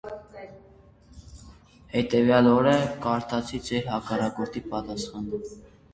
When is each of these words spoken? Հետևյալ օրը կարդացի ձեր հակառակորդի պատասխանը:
Հետևյալ 1.91 2.51
օրը 2.53 2.73
կարդացի 3.05 3.61
ձեր 3.69 3.87
հակառակորդի 3.95 4.65
պատասխանը: 4.73 5.43